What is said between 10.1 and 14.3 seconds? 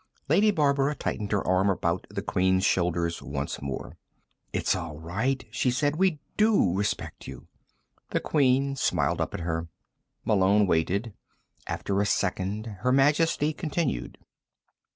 Malone waited. After a second Her Majesty continued.